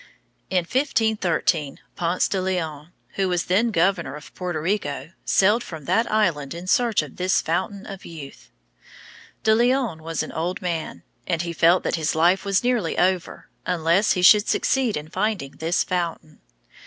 [0.49, 6.11] In 1513 Ponce de Leon, who was then governor of Puerto Rico, sailed from that
[6.11, 8.49] island in search of this Fountain of Youth.
[9.43, 13.47] De Leon was an old man, and he felt that his life was nearly over,
[13.67, 16.41] unless he should succeed in finding this fountain.